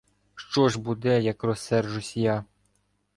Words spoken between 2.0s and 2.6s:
я?